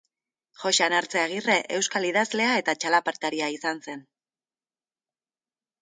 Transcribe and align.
Joxan 0.61 0.95
Artze 0.99 1.19
Agirre 1.23 1.57
euskal 1.77 2.09
idazlea 2.09 2.57
eta 2.63 2.77
txalapartaria 2.85 3.53
izan 3.61 3.87
zen. 3.87 4.05